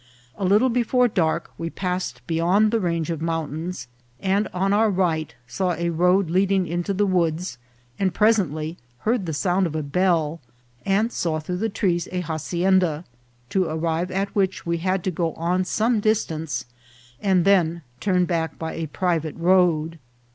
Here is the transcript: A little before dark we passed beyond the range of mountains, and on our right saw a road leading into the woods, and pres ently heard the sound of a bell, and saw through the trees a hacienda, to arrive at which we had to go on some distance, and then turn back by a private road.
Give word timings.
A 0.35 0.45
little 0.45 0.69
before 0.71 1.07
dark 1.07 1.51
we 1.59 1.69
passed 1.69 2.25
beyond 2.25 2.71
the 2.71 2.79
range 2.79 3.11
of 3.11 3.21
mountains, 3.21 3.87
and 4.19 4.47
on 4.51 4.73
our 4.73 4.89
right 4.89 5.35
saw 5.45 5.73
a 5.73 5.91
road 5.91 6.27
leading 6.31 6.65
into 6.65 6.91
the 6.91 7.05
woods, 7.05 7.59
and 7.99 8.11
pres 8.11 8.39
ently 8.39 8.77
heard 9.01 9.27
the 9.27 9.31
sound 9.33 9.67
of 9.67 9.75
a 9.75 9.83
bell, 9.83 10.41
and 10.87 11.11
saw 11.11 11.39
through 11.39 11.57
the 11.57 11.69
trees 11.69 12.07
a 12.11 12.21
hacienda, 12.21 13.05
to 13.51 13.65
arrive 13.69 14.09
at 14.09 14.33
which 14.35 14.65
we 14.65 14.79
had 14.79 15.03
to 15.03 15.11
go 15.11 15.33
on 15.35 15.63
some 15.63 15.99
distance, 15.99 16.65
and 17.21 17.45
then 17.45 17.83
turn 17.99 18.25
back 18.25 18.57
by 18.57 18.73
a 18.73 18.87
private 18.87 19.35
road. 19.35 19.99